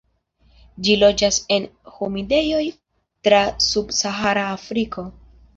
[0.87, 1.67] Ĝi loĝas en
[1.97, 2.63] humidejoj
[3.29, 5.07] tra subsahara Afriko.